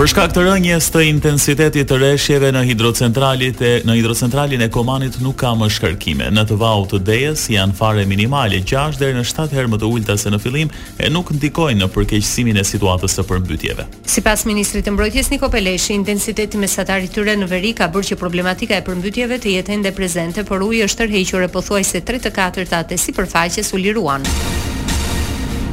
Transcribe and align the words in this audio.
Për 0.00 0.08
shkak 0.14 0.30
të 0.32 0.42
rënjes 0.46 0.86
të 0.94 1.00
intensitetit 1.10 1.84
të 1.90 1.96
rreshjeve 2.00 2.48
në 2.56 2.60
hidrocentralit 2.70 3.58
e 3.60 3.72
në 3.84 3.96
hidrocentralin 3.98 4.62
e 4.64 4.68
Komanit 4.72 5.18
nuk 5.20 5.36
ka 5.42 5.50
më 5.60 5.68
shkarkime. 5.76 6.30
Në 6.32 6.46
të 6.48 6.56
vau 6.56 6.86
të 6.88 7.02
dejes 7.04 7.42
janë 7.52 7.76
fare 7.76 8.06
minimale 8.08 8.62
6 8.64 8.96
deri 8.96 9.12
në 9.18 9.26
7 9.28 9.52
herë 9.52 9.68
më 9.74 9.80
të 9.82 9.90
ulta 9.92 10.16
se 10.16 10.32
në 10.32 10.40
fillim 10.40 10.72
e 11.04 11.12
nuk 11.12 11.34
ndikojnë 11.36 11.82
në 11.82 11.90
përkeqësimin 11.98 12.62
e 12.62 12.64
situatës 12.64 13.18
së 13.20 13.26
përmbytjeve. 13.28 13.84
Sipas 14.08 14.46
ministrit 14.48 14.88
të 14.88 14.96
mbrojtjes 14.96 15.28
Niko 15.34 15.52
Peleshi, 15.52 15.92
intensiteti 16.00 16.62
mesatar 16.64 17.04
i 17.04 17.12
tyre 17.12 17.36
në 17.42 17.50
veri 17.52 17.74
ka 17.76 17.90
bërë 17.92 18.14
që 18.14 18.20
problematika 18.24 18.80
e 18.80 18.86
përmbytjeve 18.88 19.36
të 19.44 19.52
jetë 19.58 19.76
ende 19.76 19.92
prezente, 20.00 20.48
por 20.48 20.64
uji 20.64 20.80
është 20.88 21.02
tërhequr 21.04 21.48
e 21.50 21.54
pothuajse 21.58 22.00
3 22.08 22.24
të 22.30 22.34
4 22.40 22.68
të 22.72 22.80
atë 22.86 23.02
sipërfaqes 23.04 23.74
u 23.76 23.84
liruan. 23.84 24.24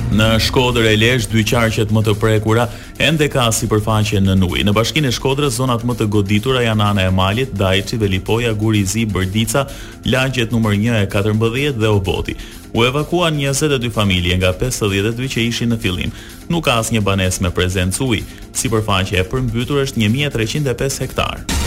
Në 0.08 0.38
Shkodër 0.40 0.86
e 0.88 0.94
Lesh, 0.96 1.26
dy 1.28 1.42
qarqet 1.44 1.90
më 1.94 2.02
të 2.06 2.14
prekura 2.22 2.64
ende 3.04 3.28
ka 3.30 3.50
sipërfaqe 3.54 4.22
në 4.24 4.38
ujë. 4.48 4.64
Në 4.68 4.74
bashkinë 4.78 5.12
e 5.12 5.16
Shkodrës 5.18 5.58
zonat 5.60 5.84
më 5.86 5.98
të 6.00 6.08
goditura 6.14 6.62
janë 6.64 6.86
ana 6.92 7.10
e 7.10 7.12
Malit, 7.12 7.52
Dajçi 7.60 8.00
dhe 8.00 8.08
Lipoja, 8.14 8.54
Bërdica, 8.56 9.66
lagjet 10.06 10.52
numër 10.52 10.72
1 10.72 11.02
e 11.04 11.08
14 11.12 11.76
dhe 11.82 11.88
Oboti. 11.90 12.36
U 12.74 12.84
evakuan 12.86 13.36
22 13.38 13.90
familje 13.92 14.38
nga 14.38 14.54
52 14.54 15.28
që 15.28 15.48
ishin 15.50 15.70
në 15.74 15.78
fillim. 15.82 16.12
Nuk 16.50 16.64
ka 16.66 16.80
asnjë 16.80 17.02
banesë 17.04 17.44
me 17.44 17.52
prezencë 17.52 18.04
ujë. 18.04 18.26
Sipërfaqja 18.56 19.20
e 19.20 19.28
përmbytur 19.28 19.84
është 19.84 20.08
1305 20.08 21.02
hektarë. 21.04 21.67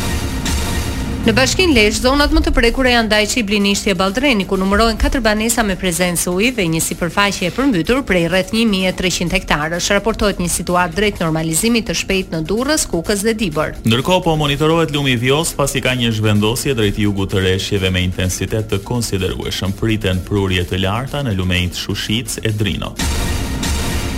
Në 1.20 1.34
bashkin 1.37 1.74
lesh, 1.77 1.98
zonat 2.01 2.33
më 2.33 2.41
të 2.47 2.51
prekura 2.56 2.95
janë 2.95 3.10
Dajçi, 3.12 3.42
Blinishti 3.45 3.91
e 3.92 3.95
baldreni, 3.95 4.47
ku 4.48 4.56
numërohen 4.56 4.97
katër 5.03 5.20
banesa 5.27 5.61
me 5.62 5.77
prezencë 5.83 6.33
uji 6.33 6.48
dhe 6.56 6.64
një 6.72 6.81
sipërfaqe 6.81 7.50
e 7.50 7.50
përmbytur 7.58 8.00
prej 8.08 8.25
rreth 8.33 8.55
1300 8.56 9.36
hektarësh. 9.36 9.91
Raportohet 9.98 10.41
një 10.41 10.48
situatë 10.55 10.97
drejt 11.03 11.20
normalizimit 11.20 11.84
të 11.92 11.98
shpejt 12.00 12.33
në 12.33 12.41
Durrës, 12.48 12.89
Kukës 12.89 13.27
dhe 13.28 13.36
Dibër. 13.36 13.77
Ndërkohë 13.84 14.25
po 14.30 14.39
monitorohet 14.41 14.97
lumi 14.97 15.19
vjos, 15.20 15.53
pas 15.53 15.69
pasi 15.69 15.84
ka 15.84 15.92
një 16.00 16.14
zhvendosje 16.17 16.72
drejt 16.80 17.05
jugut 17.05 17.36
të 17.36 17.45
Reshjeve 17.50 17.92
me 17.92 18.06
intensitet 18.08 18.73
të 18.73 18.80
konsiderueshëm. 18.89 19.77
Priten 19.77 20.25
prurje 20.25 20.64
të 20.73 20.80
larta 20.86 21.20
në 21.23 21.36
lumenjt 21.36 21.77
Shushic 21.84 22.41
e 22.41 22.50
Drino. 22.56 22.95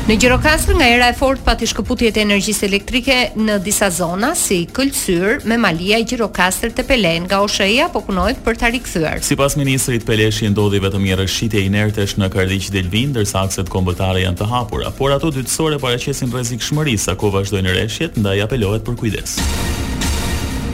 Në 0.02 0.16
Gjirokastër 0.18 0.74
nga 0.80 0.86
era 0.90 1.06
e 1.12 1.14
fort 1.14 1.38
pati 1.46 1.62
shkëputjet 1.70 2.16
e 2.18 2.22
energjisë 2.24 2.64
elektrike 2.66 3.16
në 3.38 3.60
disa 3.62 3.86
zona, 3.94 4.32
si 4.36 4.64
këllësyr 4.74 5.44
me 5.46 5.54
malia 5.62 6.00
i 6.02 6.06
Gjirokastër 6.10 6.72
të 6.74 6.84
Pelen 6.88 7.28
nga 7.28 7.38
Osheja, 7.44 7.86
po 7.94 8.02
kunojt 8.08 8.40
për 8.42 8.58
të 8.60 8.70
rikthyer. 8.74 9.22
Si 9.22 9.36
pas 9.38 9.54
Ministrit, 9.60 10.02
Peleshi 10.08 10.50
ndodhi 10.50 10.80
vetëm 10.82 11.06
një 11.06 11.20
rëshqit 11.22 11.54
e 11.54 11.62
inertesh 11.68 12.16
në 12.18 12.32
Kardiq 12.34 12.66
dhe 12.74 12.82
ndërsa 12.82 13.06
dërsa 13.22 13.42
akset 13.46 13.70
kombëtare 13.76 14.24
janë 14.26 14.40
të 14.42 14.48
hapura, 14.50 14.90
por 14.98 15.14
ato 15.14 15.30
dytësore 15.38 15.78
paraqesin 15.84 16.34
rezik 16.34 16.66
shmëri, 16.66 16.96
sako 16.98 17.30
vazhdojnë 17.38 17.76
rreshjet, 17.78 18.18
nda 18.18 18.34
i 18.34 18.42
apelohet 18.48 18.82
për 18.86 18.98
kujdes. 19.00 19.38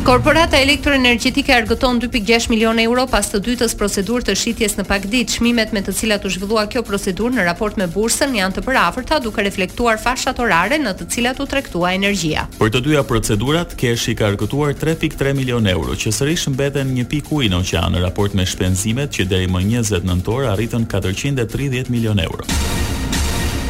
Korporata 0.08 0.56
elektroenergjetike 0.56 1.52
argëton 1.52 1.98
2.6 2.00 2.46
milion 2.48 2.78
euro 2.80 3.02
pas 3.12 3.26
të 3.28 3.42
dytës 3.44 3.74
procedur 3.76 4.22
të 4.24 4.32
shitjes 4.40 4.78
në 4.78 4.86
pak 4.88 5.04
ditë. 5.12 5.34
Shmimet 5.36 5.74
me 5.76 5.82
të 5.84 5.92
cilat 5.98 6.24
u 6.24 6.30
zhvillua 6.32 6.62
kjo 6.72 6.80
procedur 6.80 7.34
në 7.36 7.44
raport 7.44 7.76
me 7.76 7.84
bursën 7.92 8.32
janë 8.38 8.56
të 8.56 8.64
përafërta 8.70 9.18
duke 9.20 9.44
reflektuar 9.44 10.00
fashat 10.00 10.40
orare 10.40 10.80
në 10.80 10.94
të 11.02 11.08
cilat 11.12 11.44
u 11.44 11.48
trektua 11.52 11.92
energjia. 11.98 12.46
Për 12.56 12.72
të 12.78 12.84
dyja 12.88 13.04
procedurat, 13.12 13.76
kesh 13.76 14.08
i 14.08 14.16
ka 14.16 14.32
argëtuar 14.32 14.72
3.3 14.80 15.36
milion 15.36 15.68
euro 15.76 15.92
që 15.92 16.14
sërish 16.22 16.48
në 16.48 16.56
beden 16.64 16.96
një 16.96 17.04
pikë 17.12 17.42
i 17.44 17.52
në 17.52 17.60
qanë 17.68 17.92
në 17.98 18.04
raport 18.08 18.32
me 18.40 18.48
shpenzimet 18.48 19.12
që 19.12 19.28
deri 19.28 19.52
më 19.52 19.66
njëzet 19.74 20.08
nëntor 20.08 20.48
arritën 20.56 20.88
430 20.88 21.92
milion 21.92 22.24
euro. 22.30 22.48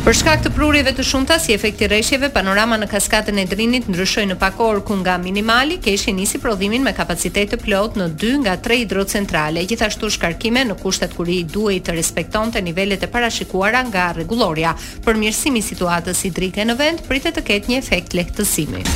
Për 0.09 0.17
shkak 0.17 0.39
të 0.41 0.51
prurjeve 0.57 0.93
të 0.97 1.05
shumta 1.05 1.37
si 1.37 1.53
efekti 1.53 1.85
rreshjeve, 1.91 2.31
panorama 2.33 2.79
në 2.81 2.87
kaskadën 2.89 3.41
e 3.43 3.43
Drinit 3.51 3.91
ndryshoi 3.93 4.25
në 4.31 4.39
pak 4.41 4.57
orë 4.65 4.81
ku 4.89 4.95
nga 5.03 5.19
minimali 5.21 5.77
keshi 5.85 6.15
nisi 6.17 6.41
prodhimin 6.41 6.87
me 6.87 6.95
kapacitet 6.97 7.53
të 7.53 7.59
plot 7.67 8.01
në 8.01 8.07
dy 8.23 8.31
nga 8.41 8.55
tre 8.65 8.79
hidrocentrale. 8.81 9.67
Gjithashtu 9.69 10.09
shkarkime 10.17 10.65
në 10.71 10.79
kushtet 10.81 11.13
kur 11.13 11.29
i 11.29 11.43
duhej 11.45 11.83
të 11.85 11.99
respektonte 12.01 12.65
nivelet 12.65 13.05
e 13.05 13.13
parashikuara 13.19 13.85
nga 13.93 14.09
rregullorja. 14.23 14.73
Përmirësimi 15.05 15.61
i 15.61 15.69
situatës 15.69 16.25
hidrike 16.31 16.65
në 16.65 16.81
vend 16.81 17.05
pritet 17.13 17.37
të 17.37 17.45
ketë 17.53 17.75
një 17.75 17.83
efekt 17.85 18.17
lehtësimi. 18.17 18.89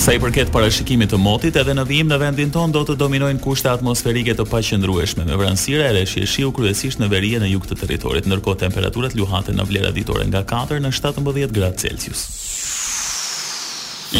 Sa 0.00 0.12
i 0.14 0.18
përket 0.20 0.50
parashikimit 0.52 1.10
të 1.12 1.18
motit, 1.20 1.56
edhe 1.56 1.72
në 1.76 1.84
vijim 1.88 2.08
në 2.08 2.16
vendin 2.20 2.50
ton 2.52 2.72
do 2.72 2.80
të 2.86 2.96
dominojnë 3.00 3.40
kushte 3.44 3.68
atmosferike 3.70 4.34
të 4.38 4.44
paqëndrueshme, 4.48 5.24
me 5.28 5.36
vranësira 5.36 5.90
edhe 5.92 6.24
shiu 6.26 6.52
kryesisht 6.56 6.98
në 7.02 7.08
veri 7.12 7.34
në 7.42 7.48
jug 7.52 7.64
të 7.68 7.74
territorit, 7.82 8.26
ndërkohë 8.30 8.60
temperaturat 8.64 9.12
luhaten 9.18 9.54
në 9.60 9.64
vlera 9.68 9.90
ditore 9.94 10.24
nga 10.30 10.40
4 10.50 10.80
në 10.86 10.90
17 10.96 11.52
gradë 11.52 11.78
Celsius. 11.84 12.20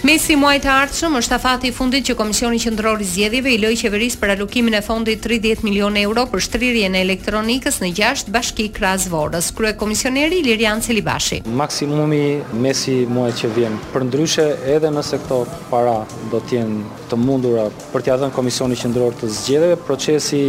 Mesi 0.00 0.32
muaj 0.32 0.54
të 0.64 0.68
ardhshëm 0.72 1.16
është 1.18 1.34
afati 1.36 1.68
i 1.68 1.72
fundit 1.76 2.06
që 2.08 2.14
Komisioni 2.16 2.56
Qendror 2.62 3.02
i 3.04 3.04
Zgjedhjeve 3.10 3.50
i 3.52 3.58
loi 3.60 3.74
qeverisë 3.76 4.16
për 4.22 4.30
alokimin 4.32 4.72
e 4.78 4.78
fondit 4.86 5.20
30 5.26 5.60
milionë 5.66 5.98
euro 6.06 6.22
për 6.32 6.40
shtrirjen 6.46 6.94
e 6.96 7.02
elektronikës 7.04 7.76
në 7.82 7.90
gjashtë 7.98 8.32
bashki 8.32 8.64
krahasvorës. 8.78 9.50
Krye 9.58 9.74
komisioneri 9.82 10.38
Ilirian 10.40 10.80
Celibashi. 10.80 11.42
Maksimumi 11.44 12.40
mesi 12.64 12.94
muaj 13.12 13.34
që 13.42 13.50
vjen. 13.58 13.76
Përndryshe 13.92 14.46
edhe 14.78 14.88
nëse 14.96 15.18
këto 15.26 15.42
para 15.68 15.98
do 16.32 16.40
të 16.46 16.56
jenë 16.56 16.80
të 17.10 17.18
mundura 17.20 17.66
për 17.92 18.06
t'ia 18.06 18.16
dhënë 18.22 18.34
Komisioni 18.40 18.78
Qendror 18.80 19.18
të 19.20 19.28
Zgjedhjeve, 19.36 19.76
procesi 19.84 20.40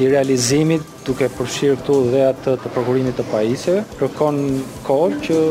i 0.00 0.08
realizimit 0.08 0.88
duke 1.04 1.28
përfshirë 1.36 1.76
këtu 1.82 1.98
dhe 2.14 2.24
atë 2.30 2.56
të 2.64 2.72
prokurimit 2.78 3.20
të 3.20 3.28
pajisjeve, 3.34 3.84
kërkon 4.00 4.40
kohë 4.88 5.20
që 5.28 5.42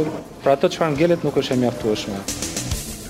pra 0.41 0.57
të 0.57 0.71
çfarë 0.73 0.95
ngelet 0.97 1.27
nuk 1.29 1.37
është 1.43 1.59
e 1.59 1.59
mjaftueshme. 1.67 2.23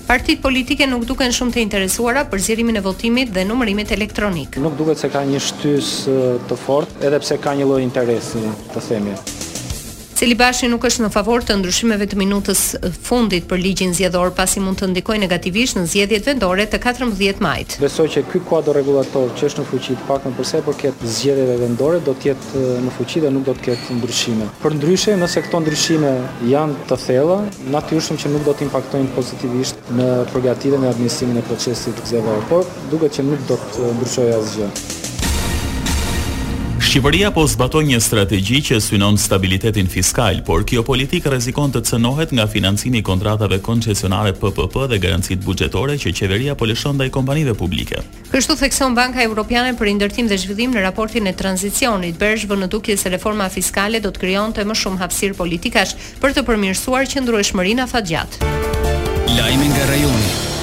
Partitë 0.04 0.42
politike 0.44 0.84
nuk 0.86 1.06
duken 1.08 1.32
shumë 1.32 1.54
të 1.54 1.60
interesuara 1.64 2.26
për 2.28 2.42
zgjerimin 2.46 2.76
e 2.76 2.82
votimit 2.84 3.32
dhe 3.32 3.44
numërimit 3.48 3.94
elektronik. 3.96 4.58
Nuk 4.60 4.76
duket 4.76 5.00
se 5.00 5.08
ka 5.16 5.22
një 5.30 5.40
shtysë 5.46 6.16
të 6.50 6.60
fortë, 6.66 6.98
edhe 7.08 7.22
pse 7.24 7.40
ka 7.44 7.56
një 7.56 7.70
lloj 7.72 7.80
interesi, 7.86 8.44
të 8.74 8.84
themi. 8.90 9.16
Cili 10.14 10.36
Bashi 10.38 10.68
nuk 10.70 10.84
është 10.86 11.02
në 11.02 11.08
favor 11.10 11.42
të 11.42 11.56
ndryshimeve 11.58 12.06
të 12.06 12.14
minutës 12.20 12.60
fundit 13.02 13.48
për 13.50 13.58
ligjin 13.58 13.94
zgjedhor 13.98 14.30
pasi 14.36 14.60
mund 14.62 14.78
të 14.78 14.86
ndikojë 14.92 15.20
negativisht 15.24 15.74
në 15.80 15.88
zgjedhjet 15.90 16.28
vendore 16.30 16.68
të 16.70 16.78
14 16.84 17.40
majit. 17.42 17.74
Besoj 17.82 18.06
që 18.14 18.22
ky 18.30 18.38
kuadër 18.46 18.78
rregullator 18.78 19.26
që 19.34 19.48
është 19.50 19.64
në 19.64 19.70
fuqi 19.72 19.96
të 19.98 20.06
paktën 20.12 20.36
për 20.38 20.46
sa 20.52 20.60
i 20.62 20.66
përket 20.68 21.00
po 21.02 21.10
zgjedhjeve 21.16 21.56
vendore 21.64 21.98
do 22.06 22.14
të 22.14 22.30
jetë 22.30 22.62
në 22.86 22.94
fuqi 22.94 23.24
dhe 23.26 23.32
nuk 23.34 23.48
do 23.48 23.56
të 23.58 23.66
ketë 23.66 23.98
ndryshime. 23.98 24.46
Për 24.62 24.76
ndryshe, 24.78 25.18
nëse 25.24 25.42
këto 25.48 25.64
ndryshime 25.64 26.14
janë 26.54 26.86
të 26.92 27.00
thella, 27.08 27.40
natyrisht 27.74 28.14
që 28.22 28.34
nuk 28.36 28.46
do 28.46 28.54
të 28.54 28.68
impaktojnë 28.68 29.10
pozitivisht 29.18 29.88
në 29.98 30.12
përgatitjen 30.30 30.86
e 30.86 30.94
administrimit 30.94 31.42
të 31.42 31.48
procesit 31.50 32.04
zgjedhor, 32.06 32.46
por 32.52 32.70
duket 32.94 33.18
që 33.18 33.26
nuk 33.32 33.42
do 33.50 33.58
të 33.72 33.90
ndryshojë 33.98 34.36
asgjë. 34.42 34.76
Qeveria 36.94 37.32
po 37.34 37.42
zbatoj 37.50 37.80
një 37.90 37.96
strategji 37.98 38.60
që 38.68 38.76
synon 38.78 39.16
stabilitetin 39.18 39.88
fiskal, 39.90 40.36
por 40.46 40.62
kjo 40.62 40.84
politikë 40.86 41.26
rrezikon 41.32 41.72
të 41.74 41.80
cënohet 41.88 42.30
nga 42.36 42.44
financimi 42.46 43.00
i 43.02 43.06
kontratave 43.08 43.58
koncesionare 43.66 44.30
PPP 44.38 44.76
dhe 44.92 45.00
garancit 45.02 45.42
buxhetore 45.42 45.96
që 45.98 46.12
qeveria 46.14 46.54
po 46.54 46.68
lëshon 46.70 46.94
ndaj 47.00 47.08
kompanive 47.18 47.56
publike. 47.58 47.98
Kështu 48.30 48.54
thekson 48.62 48.94
Banka 48.94 49.26
Evropiane 49.26 49.74
për 49.74 49.90
Indërtim 49.96 50.30
dhe 50.30 50.38
Zhvillim 50.38 50.70
në 50.78 50.86
raportin 50.86 51.26
e 51.26 51.34
tranzicionit, 51.34 52.14
berëshvë 52.22 52.60
në 52.62 52.70
se 53.02 53.10
reforma 53.10 53.48
fiskale 53.50 53.98
do 53.98 54.14
të 54.14 54.20
krijonte 54.22 54.62
më 54.64 54.78
shumë 54.84 55.00
hapsir 55.02 55.34
politikash 55.34 55.96
për 56.22 56.30
të 56.38 56.46
përmirësuar 56.46 57.10
qëndrueshmërinë 57.10 57.88
afatgjatë. 57.88 58.54
Lajmi 59.36 59.68
nga 59.74 59.86
rajoni. 59.90 60.53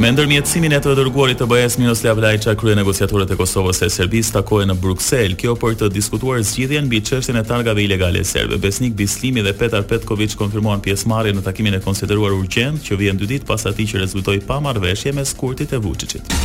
Me 0.00 0.08
ndërmjetësimin 0.16 0.72
e 0.72 0.78
të 0.80 0.94
dërguarit 0.96 1.36
të 1.42 1.44
BE-s 1.50 1.74
Miroslav 1.76 2.22
Lajçak, 2.24 2.56
krye 2.62 2.72
negociatorët 2.78 3.34
e 3.34 3.36
Kosovës 3.36 3.82
e 3.84 3.88
Serbisë 3.92 4.32
takohen 4.38 4.72
në 4.72 4.76
Bruksel, 4.80 5.34
kjo 5.42 5.52
për 5.60 5.76
të 5.82 5.90
diskutuar 5.92 6.40
zgjidhjen 6.40 6.88
mbi 6.88 7.02
çështjen 7.04 7.36
e 7.36 7.42
targave 7.50 7.84
ilegale 7.84 8.22
serbe. 8.30 8.56
Besnik 8.64 8.96
Bislimi 8.96 9.44
dhe 9.44 9.52
Petar 9.60 9.84
Petković 9.92 10.38
konfirmuan 10.40 10.80
pjesëmarrjen 10.86 11.36
në 11.42 11.44
takimin 11.50 11.76
e 11.76 11.82
konsideruar 11.84 12.32
urgjent, 12.40 12.80
që 12.86 12.96
vjen 13.02 13.20
dy 13.20 13.28
ditë 13.34 13.52
pas 13.52 13.68
atij 13.72 13.92
që 13.92 14.00
rezultoi 14.06 14.40
pa 14.40 14.56
marrëveshje 14.64 15.12
mes 15.20 15.36
Kurtit 15.36 15.76
e 15.76 15.84
Vučićit. 15.84 16.40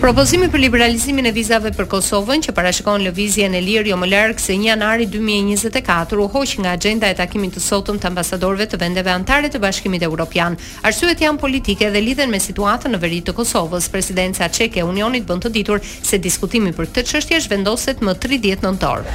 Propozimi 0.00 0.46
për 0.52 0.60
liberalizimin 0.60 1.26
e 1.26 1.30
vizave 1.32 1.70
për 1.72 1.86
Kosovën 1.88 2.42
që 2.44 2.52
parashikon 2.54 3.00
lëvizjen 3.06 3.54
e 3.56 3.62
lirë 3.64 3.88
jo 3.88 3.96
më 3.96 4.08
larg 4.10 4.38
se 4.40 4.52
1 4.52 4.66
janari 4.68 5.06
2024 5.10 6.20
u 6.20 6.26
hoq 6.34 6.52
nga 6.60 6.74
agjenda 6.76 7.08
e 7.08 7.16
takimit 7.16 7.54
të 7.56 7.62
sotëm 7.64 7.96
të 8.02 8.10
ambasadorëve 8.10 8.66
të 8.68 8.80
vendeve 8.82 9.14
anëtare 9.14 9.48
të 9.54 9.62
Bashkimit 9.64 10.04
Evropian. 10.04 10.52
Arsyet 10.84 11.24
janë 11.24 11.40
politike 11.40 11.88
dhe 11.90 12.02
lidhen 12.04 12.30
me 12.30 12.40
situatën 12.44 12.92
në 12.92 13.00
veri 13.02 13.22
të 13.24 13.34
Kosovës. 13.40 13.88
Presidenca 13.92 14.50
çeke 14.52 14.84
e 14.84 14.84
Unionit 14.86 15.24
bën 15.26 15.40
të 15.46 15.52
ditur 15.56 15.80
se 15.80 16.18
diskutimi 16.20 16.74
për 16.76 16.92
këtë 16.92 17.06
çështje 17.14 17.40
zhvendoset 17.48 18.04
më 18.04 18.18
30 18.26 18.68
nëntor. 18.68 19.08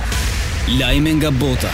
Lajme 0.81 1.13
nga 1.22 1.30
bota. 1.31 1.69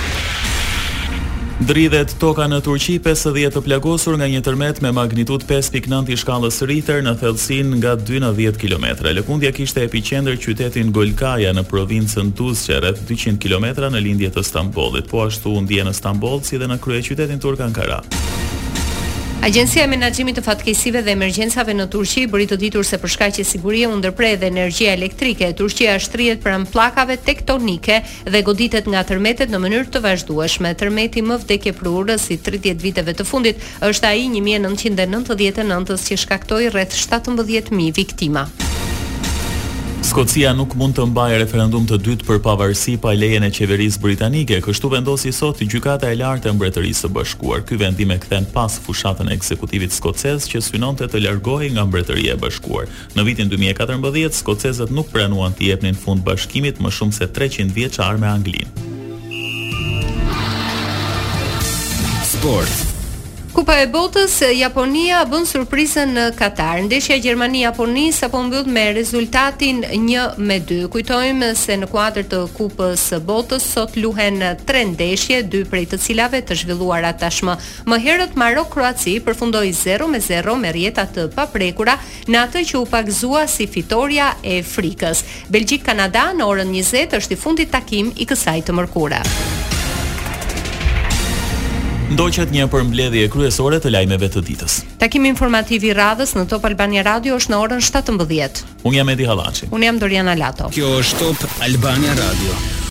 Dridhet 1.57 2.11
toka 2.21 2.45
në 2.51 2.59
Turqi 2.61 2.99
50 3.01 3.49
të 3.55 3.61
plagosur 3.65 4.13
nga 4.19 4.27
një 4.29 4.43
tërmet 4.45 4.77
me 4.85 4.91
magnitud 4.93 5.41
5.9 5.49 6.11
i 6.13 6.17
shkallës 6.21 6.59
rriter 6.69 6.99
në 7.01 7.15
thellësin 7.17 7.71
nga 7.79 7.95
2 7.97 8.21
në 8.21 8.29
10 8.37 8.59
km. 8.61 8.85
Lëkundja 9.17 9.49
kishte 9.57 9.81
epicendër 9.87 10.37
qytetin 10.43 10.91
Golkaja 10.93 11.55
në 11.57 11.63
provincën 11.71 12.29
Tuz 12.37 12.61
që 12.69 12.77
rrët 12.83 13.01
200 13.09 13.41
km 13.41 13.89
në 13.89 14.03
lindje 14.05 14.29
të 14.37 14.43
Stambolit, 14.47 15.09
po 15.09 15.25
ashtu 15.25 15.55
undje 15.63 15.81
në 15.89 15.95
Stambol 15.97 16.45
si 16.45 16.61
dhe 16.61 16.69
në 16.69 16.77
krye 16.85 17.01
qytetin 17.09 17.41
Turk 17.41 17.65
Ankara. 17.65 18.03
Agjencia 19.45 19.83
e 19.85 19.89
Menaxhimit 19.89 20.39
të 20.39 20.41
Fatkeqësive 20.43 21.03
dhe 21.05 21.13
Emergjencave 21.13 21.73
në 21.77 21.85
Turqi 21.93 22.23
bëri 22.29 22.47
të 22.49 22.57
ditur 22.61 22.83
se 22.85 22.97
për 22.99 23.11
shkaqe 23.13 23.43
sigurie 23.45 23.85
u 23.87 23.93
ndërpre 24.01 24.31
edhe 24.33 24.49
energjia 24.51 24.95
elektrike. 24.97 25.51
Turqia 25.59 25.93
shtrihet 26.03 26.41
pranë 26.43 26.65
pllakave 26.73 27.19
tektonike 27.27 27.99
dhe 28.27 28.41
goditet 28.47 28.89
nga 28.91 29.03
tërmetet 29.07 29.53
në 29.53 29.61
mënyrë 29.63 29.93
të 29.93 30.01
vazhdueshme. 30.07 30.73
Tërmeti 30.81 31.21
më 31.29 31.37
vdekjeprurë 31.45 32.17
si 32.23 32.39
30 32.49 32.81
viteve 32.83 33.13
të 33.15 33.27
fundit 33.29 33.61
është 33.87 34.09
ai 34.11 34.25
1999-s 34.39 36.09
që 36.11 36.19
shkaktoi 36.25 36.67
rreth 36.75 36.97
17000 37.05 37.93
viktima. 38.01 38.47
Skocia 40.07 40.53
nuk 40.55 40.71
mund 40.79 40.95
të 40.95 41.03
mbajë 41.11 41.39
referendum 41.41 41.83
të 41.83 41.97
dytë 42.05 42.25
për 42.29 42.37
pavarësi 42.45 42.93
pa 43.03 43.11
lejen 43.11 43.43
e 43.43 43.49
qeverisë 43.51 43.99
britanike, 43.99 44.61
kështu 44.63 44.87
vendosi 44.93 45.33
sot 45.35 45.59
gjykata 45.67 46.07
e 46.13 46.15
lartë 46.21 46.47
e 46.47 46.53
mbretërisë 46.55 47.03
së 47.03 47.09
bashkuar. 47.17 47.65
Ky 47.67 47.75
vendim 47.81 48.13
e 48.15 48.17
kthen 48.23 48.47
pas 48.55 48.77
fushatën 48.85 49.27
e 49.27 49.35
ekzekutivit 49.35 49.91
skocez 49.91 50.47
që 50.47 50.63
synonte 50.69 51.09
të 51.11 51.25
largohej 51.25 51.73
nga 51.75 51.83
mbretëria 51.89 52.37
e 52.37 52.39
bashkuar. 52.39 52.87
Në 53.19 53.27
vitin 53.27 53.51
2014 53.51 54.39
skocezët 54.39 54.95
nuk 54.95 55.11
pranuan 55.11 55.51
të 55.59 55.73
jepnin 55.73 55.99
fund 56.05 56.23
bashkimit 56.23 56.79
më 56.79 56.93
shumë 57.01 57.17
se 57.19 57.27
300 57.27 57.75
vjeçar 57.75 58.15
me 58.15 58.31
Anglinë. 58.31 58.67
Sport. 62.37 62.93
Kupa 63.57 63.79
e 63.81 63.87
botës, 63.89 64.35
Japonia 64.53 65.23
bën 65.25 65.47
surprizën 65.49 66.11
në 66.13 66.23
Katar. 66.37 66.77
Ndeshja 66.85 67.15
Gjermani-Japoni 67.23 68.03
sapo 68.13 68.37
mbyll 68.45 68.67
me 68.69 68.83
rezultatin 68.93 69.79
1 69.87 70.35
me 70.45 70.59
2. 70.61 70.83
Kujtojmë 70.93 71.49
se 71.57 71.79
në 71.81 71.89
kuadër 71.89 72.27
të 72.29 72.43
Kupës 72.53 73.07
së 73.09 73.19
botës 73.25 73.65
sot 73.65 73.97
luhen 73.97 74.37
3 74.61 74.83
ndeshje, 74.91 75.41
dy 75.49 75.63
prej 75.71 75.87
të 75.95 75.99
cilave 76.05 76.43
të 76.45 76.59
zhvilluara 76.61 77.15
tashmë. 77.17 77.57
Më 77.89 77.97
herët 78.05 78.37
Marok-Kroaci 78.37 79.17
përfundoi 79.25 79.73
0 79.73 80.05
me 80.13 80.21
0 80.21 80.53
me 80.61 80.75
rjeta 80.77 81.07
të 81.09 81.25
paprekura 81.33 81.97
në 82.29 82.43
atë 82.45 82.61
që 82.61 82.77
u 82.77 82.85
pagzua 82.93 83.47
si 83.49 83.65
fitoria 83.73 84.35
e 84.45 84.61
frikës. 84.61 85.25
Belgjik-Kanada 85.49 86.29
në 86.37 86.45
orën 86.53 86.77
20 86.83 87.17
është 87.23 87.33
i 87.39 87.43
fundit 87.47 87.73
takim 87.73 88.13
i 88.21 88.29
kësaj 88.29 88.61
të 88.69 88.77
mërkurë 88.83 89.56
ndoqet 92.07 92.53
një 92.55 92.65
përmbledhje 92.71 93.25
kryesore 93.33 93.81
të 93.83 93.91
lajmeve 93.91 94.29
të 94.31 94.41
ditës. 94.49 94.77
Takimi 95.01 95.27
informativ 95.31 95.83
i 95.83 95.91
radhës 95.97 96.37
në 96.37 96.45
Top 96.53 96.63
Albania 96.69 97.03
Radio 97.07 97.35
është 97.39 97.51
në 97.53 97.59
orën 97.65 97.83
17:00. 97.83 98.63
Unë 98.87 99.01
jam 99.01 99.11
Edi 99.15 99.27
Hallaçi. 99.27 99.67
Unë 99.75 99.89
jam 99.91 99.99
Doriana 99.99 100.35
Lato. 100.39 100.71
Kjo 100.71 100.93
është 101.03 101.33
Top 101.41 101.47
Albania 101.67 102.15
Radio. 102.23 102.76